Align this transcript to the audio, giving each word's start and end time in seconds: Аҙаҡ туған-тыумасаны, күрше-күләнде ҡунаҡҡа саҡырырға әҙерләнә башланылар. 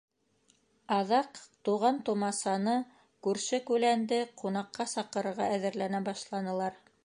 Аҙаҡ 0.95 1.41
туған-тыумасаны, 1.69 2.73
күрше-күләнде 3.27 4.19
ҡунаҡҡа 4.43 4.91
саҡырырға 4.97 5.51
әҙерләнә 5.59 6.05
башланылар. 6.13 6.85